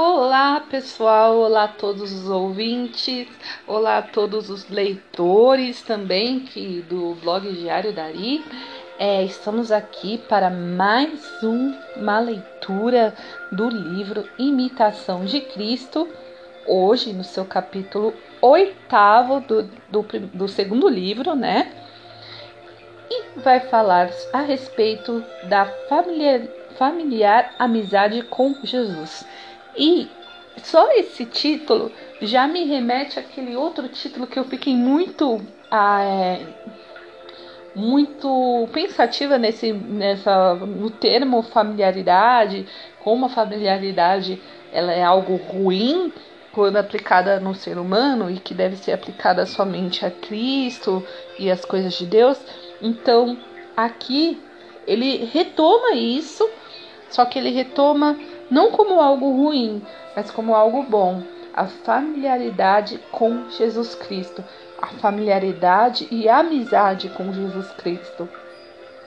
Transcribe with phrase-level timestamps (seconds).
[0.00, 3.26] Olá pessoal, olá a todos os ouvintes,
[3.66, 8.44] olá a todos os leitores também que do blog Diário Dari.
[8.96, 13.12] É, estamos aqui para mais um, uma leitura
[13.50, 16.08] do livro Imitação de Cristo,
[16.64, 21.72] hoje no seu capítulo oitavo do, do, do segundo livro, né?
[23.10, 26.42] E vai falar a respeito da familiar,
[26.78, 29.26] familiar amizade com Jesus.
[29.78, 30.08] E
[30.62, 36.40] só esse título já me remete àquele outro título que eu fiquei muito ah, é,
[37.74, 42.66] muito pensativa nesse nessa no termo familiaridade,
[43.04, 46.12] como a familiaridade ela é algo ruim
[46.52, 51.04] quando aplicada no ser humano e que deve ser aplicada somente a Cristo
[51.38, 52.36] e as coisas de Deus.
[52.82, 53.38] Então,
[53.76, 54.40] aqui
[54.86, 56.48] ele retoma isso,
[57.10, 58.18] só que ele retoma
[58.50, 59.82] não como algo ruim,
[60.16, 61.22] mas como algo bom.
[61.54, 64.44] A familiaridade com Jesus Cristo,
[64.80, 68.28] a familiaridade e a amizade com Jesus Cristo.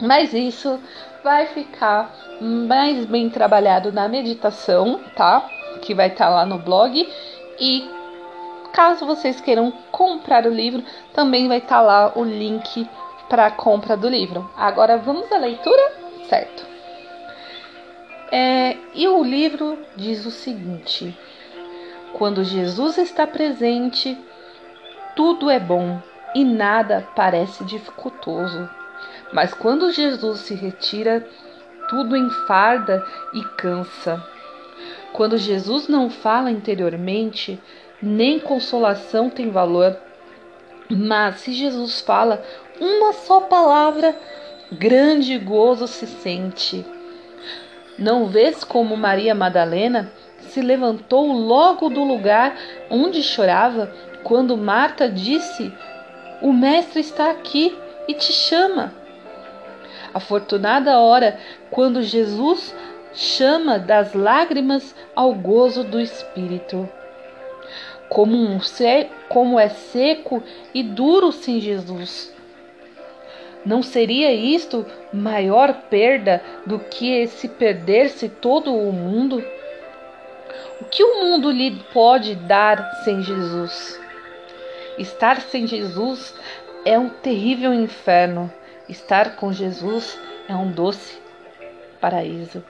[0.00, 0.80] Mas isso
[1.22, 5.48] vai ficar mais bem trabalhado na meditação, tá?
[5.80, 7.08] Que vai estar tá lá no blog.
[7.60, 7.88] E
[8.72, 12.88] caso vocês queiram comprar o livro, também vai estar tá lá o link
[13.28, 14.50] para a compra do livro.
[14.56, 15.92] Agora vamos à leitura?
[16.28, 16.71] Certo.
[18.34, 21.14] É, e o livro diz o seguinte:
[22.14, 24.18] quando Jesus está presente,
[25.14, 26.00] tudo é bom
[26.34, 28.70] e nada parece dificultoso.
[29.34, 31.28] Mas quando Jesus se retira,
[31.90, 34.24] tudo enfarda e cansa.
[35.12, 37.60] Quando Jesus não fala interiormente,
[38.00, 39.94] nem consolação tem valor.
[40.88, 42.42] Mas se Jesus fala
[42.80, 44.18] uma só palavra,
[44.72, 46.82] grande gozo se sente.
[47.98, 52.56] Não vês como Maria Madalena se levantou logo do lugar
[52.90, 55.72] onde chorava quando Marta disse:
[56.40, 57.76] O Mestre está aqui
[58.08, 58.92] e te chama.
[60.12, 61.38] Afortunada hora
[61.70, 62.74] quando Jesus
[63.14, 66.88] chama das lágrimas ao gozo do Espírito.
[68.08, 68.58] Como, um,
[69.28, 70.42] como é seco
[70.74, 72.31] e duro sem Jesus.
[73.64, 79.42] Não seria isto maior perda do que se perder-se todo o mundo?
[80.80, 84.00] O que o mundo lhe pode dar sem Jesus?
[84.98, 86.34] Estar sem Jesus
[86.84, 88.52] é um terrível inferno.
[88.88, 90.18] Estar com Jesus
[90.48, 91.18] é um doce
[92.00, 92.64] paraíso.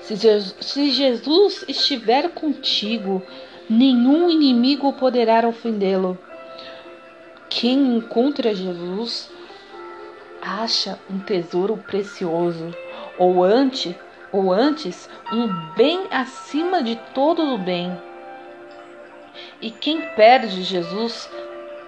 [0.00, 3.22] Se Jesus estiver contigo,
[3.70, 6.18] nenhum inimigo poderá ofendê-lo.
[7.48, 9.30] Quem encontra Jesus
[10.42, 12.74] acha um tesouro precioso,
[13.16, 13.94] ou antes,
[14.32, 17.96] ou antes um bem acima de todo o bem.
[19.60, 21.30] E quem perde Jesus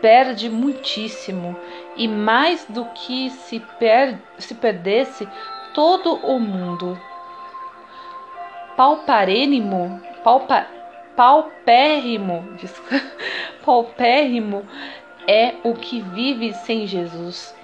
[0.00, 1.56] perde muitíssimo,
[1.96, 5.28] e mais do que se, per se perdesse
[5.74, 6.98] todo o mundo.
[8.76, 10.66] Pauparênimo, paupa,
[11.16, 12.56] paupérrimo,
[13.64, 14.64] paupérrimo
[15.26, 17.57] é o que vive sem Jesus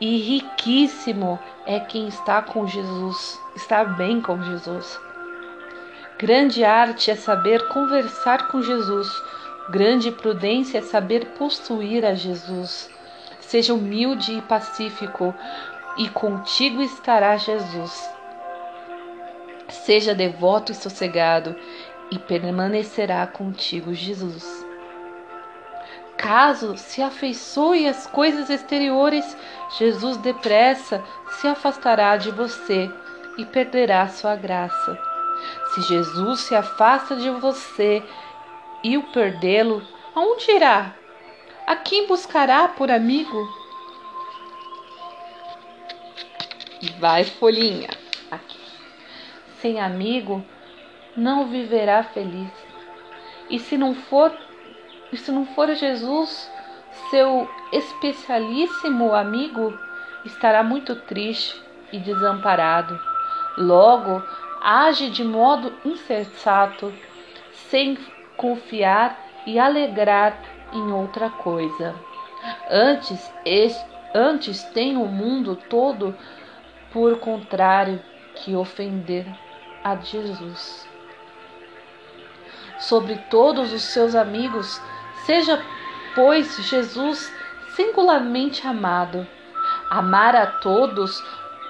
[0.00, 5.00] e riquíssimo é quem está com Jesus, está bem com Jesus.
[6.18, 9.08] Grande arte é saber conversar com Jesus,
[9.70, 12.90] grande prudência é saber possuir a Jesus.
[13.40, 15.34] Seja humilde e pacífico,
[15.96, 18.10] e contigo estará Jesus.
[19.68, 21.56] Seja devoto e sossegado,
[22.10, 24.65] e permanecerá contigo Jesus.
[26.16, 29.36] Caso se afeiçoe às coisas exteriores,
[29.78, 32.90] Jesus depressa se afastará de você
[33.36, 34.98] e perderá sua graça.
[35.74, 38.02] Se Jesus se afasta de você
[38.82, 39.82] e o perdê-lo,
[40.14, 40.94] aonde irá?
[41.66, 43.46] A quem buscará por amigo?
[46.98, 47.90] Vai, folhinha.
[48.30, 48.58] Aqui.
[49.60, 50.44] Sem amigo,
[51.16, 52.50] não viverá feliz.
[53.50, 54.36] E se não for
[55.12, 56.50] e se não for Jesus,
[57.10, 59.78] seu especialíssimo amigo,
[60.24, 61.60] estará muito triste
[61.92, 62.98] e desamparado.
[63.56, 64.22] Logo,
[64.60, 66.92] age de modo insensato,
[67.52, 67.96] sem
[68.36, 70.38] confiar e alegrar
[70.72, 71.94] em outra coisa.
[72.70, 73.32] Antes,
[74.14, 76.14] antes tem o mundo todo
[76.92, 78.02] por contrário
[78.34, 79.26] que ofender
[79.82, 80.86] a Jesus.
[82.78, 84.80] Sobre todos os seus amigos
[85.26, 85.60] Seja,
[86.14, 87.34] pois, Jesus
[87.74, 89.26] singularmente amado.
[89.90, 91.20] Amar a todos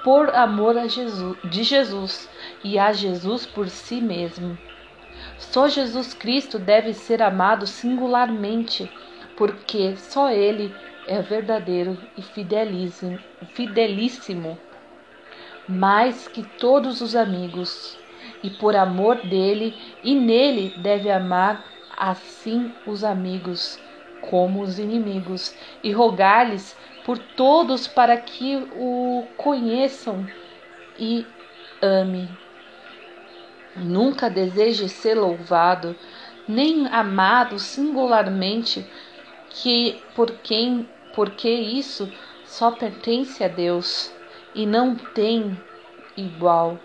[0.03, 2.29] por amor a Jesus, de Jesus
[2.63, 4.55] e a Jesus por si mesmo.
[5.39, 8.91] Só Jesus Cristo deve ser amado singularmente,
[9.35, 10.71] porque só Ele
[11.07, 13.17] é verdadeiro e fidelíssimo,
[15.67, 17.97] mais que todos os amigos,
[18.43, 21.65] e por amor dele e nele deve amar
[21.97, 23.79] assim os amigos
[24.21, 30.27] como os inimigos, e rogar-lhes por todos para que o conheçam
[30.99, 31.25] e
[31.81, 32.29] ame.
[33.75, 35.95] Nunca deseje ser louvado,
[36.47, 38.85] nem amado singularmente,
[39.49, 42.11] que por quem, porque isso
[42.43, 44.11] só pertence a Deus
[44.53, 45.57] e não tem
[46.15, 46.79] igual.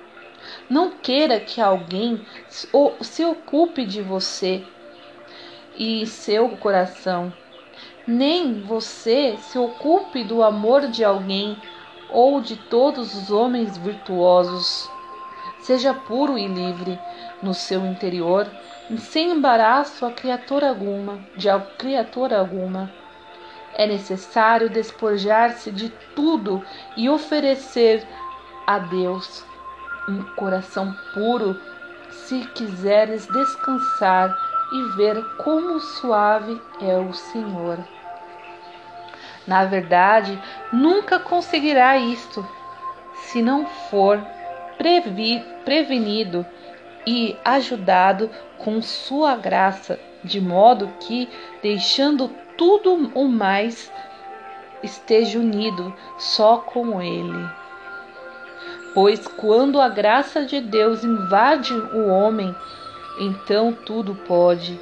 [0.69, 4.65] Não queira que alguém se ocupe de você
[5.77, 7.33] e seu coração.
[8.07, 11.57] Nem você se ocupe do amor de alguém
[12.11, 14.91] ou de todos os homens virtuosos.
[15.61, 16.99] Seja puro e livre
[17.43, 18.49] no seu interior,
[18.99, 21.49] sem embaraço a criatura alguma, de
[21.79, 22.91] criatura alguma.
[23.75, 26.63] É necessário despojar-se de tudo
[26.97, 28.07] e oferecer
[28.67, 29.45] a Deus
[30.09, 31.59] um coração puro,
[32.11, 37.79] se quiseres descansar e ver como suave é o Senhor.
[39.47, 40.41] Na verdade,
[40.73, 42.47] nunca conseguirá isto
[43.15, 44.21] se não for
[45.65, 46.47] prevenido
[47.07, 51.29] e ajudado com sua graça, de modo que,
[51.63, 53.93] deixando tudo o mais,
[54.83, 57.49] esteja unido só com Ele.
[58.95, 62.55] Pois quando a graça de Deus invade o homem,
[63.19, 64.79] então tudo pode.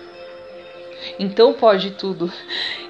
[1.19, 2.33] Então pode tudo.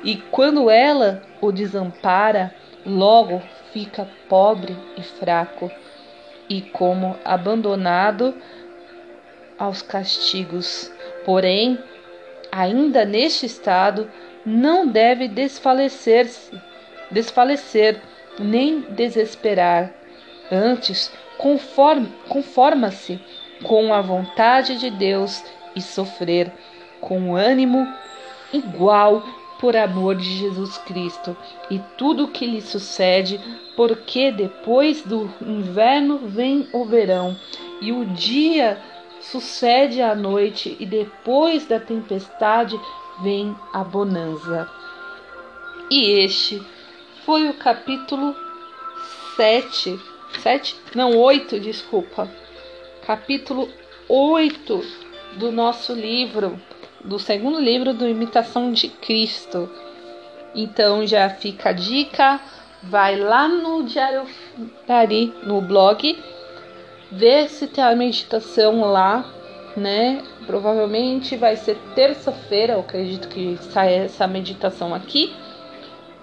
[0.03, 2.55] E quando ela o desampara,
[2.85, 3.43] logo
[3.73, 5.71] fica pobre e fraco,
[6.49, 8.35] e como abandonado
[9.59, 10.93] aos castigos.
[11.25, 11.79] Porém,
[12.51, 14.11] ainda neste estado,
[14.45, 16.51] não deve desfalecer-se,
[17.11, 18.01] desfalecer,
[18.39, 19.93] nem desesperar.
[20.51, 23.21] Antes, conforma-se
[23.63, 26.53] com a vontade de Deus e sofrer
[27.01, 27.87] com ânimo
[28.53, 29.23] igual
[29.59, 31.37] por amor de Jesus Cristo
[31.71, 33.39] e tudo o que lhe sucede,
[33.77, 37.37] porque depois do inverno vem o verão
[37.81, 38.81] e o dia
[39.21, 42.81] sucede à noite e depois da tempestade
[43.23, 44.67] vem a bonança.
[45.91, 46.63] E este
[47.27, 48.35] foi o capítulo
[49.37, 50.01] 7,
[50.43, 50.77] 7?
[50.95, 52.31] Não, 8, desculpa
[53.11, 53.69] capítulo
[54.09, 54.85] 8
[55.37, 56.61] do nosso livro,
[57.05, 59.69] do segundo livro do Imitação de Cristo.
[60.55, 62.41] Então já fica a dica,
[62.85, 64.23] vai lá no Diário
[64.87, 66.17] Dari, no blog,
[67.11, 69.29] vê se tem a meditação lá,
[69.77, 70.23] né?
[70.47, 75.35] Provavelmente vai ser terça-feira, eu acredito que sai essa meditação aqui.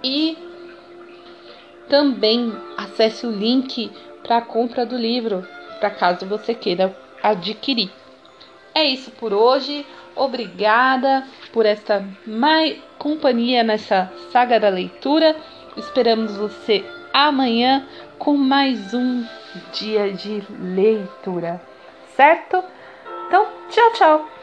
[0.01, 0.37] E
[1.89, 3.91] também acesse o link
[4.23, 5.45] para a compra do livro
[5.77, 7.91] para caso você queira adquirir.
[8.73, 9.85] É isso por hoje.
[10.15, 12.03] Obrigada por esta
[12.97, 15.35] companhia nessa saga da leitura.
[15.75, 16.83] Esperamos você
[17.13, 17.87] amanhã
[18.17, 19.25] com mais um
[19.73, 21.61] dia de leitura,
[22.15, 22.63] certo?
[23.27, 24.36] Então, tchau, tchau.